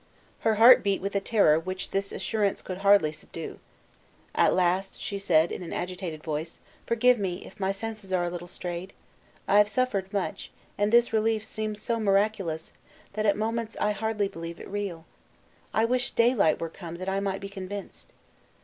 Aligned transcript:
Her 0.39 0.55
heart 0.55 0.81
beat 0.81 0.99
with 0.99 1.15
a 1.15 1.19
terror 1.19 1.59
which 1.59 1.91
this 1.91 2.11
assurance 2.11 2.63
could 2.63 2.79
hardly 2.79 3.11
subdue. 3.11 3.59
At 4.33 4.55
last 4.55 4.99
she 4.99 5.19
said 5.19 5.51
in 5.51 5.61
an 5.61 5.71
agitated 5.73 6.23
voice, 6.23 6.59
"Forgive 6.87 7.19
me 7.19 7.45
if 7.45 7.59
my 7.59 7.71
senses 7.71 8.11
are 8.11 8.25
a 8.25 8.29
little 8.31 8.47
strayed! 8.47 8.93
I 9.47 9.59
have 9.59 9.69
suffered 9.69 10.09
so 10.09 10.17
much, 10.17 10.49
and 10.75 10.91
this 10.91 11.13
release 11.13 11.47
seems 11.47 11.83
so 11.83 11.99
miraculous, 11.99 12.73
that 13.13 13.27
at 13.27 13.37
moments 13.37 13.77
I 13.79 13.91
hardly 13.91 14.27
believe 14.27 14.59
it 14.59 14.67
real. 14.67 15.05
I 15.71 15.85
wish 15.85 16.09
daylight 16.09 16.59
were 16.59 16.69
come 16.69 16.95
that 16.97 17.07
I 17.07 17.19
might 17.19 17.39
be 17.39 17.47
convinced." 17.47 18.11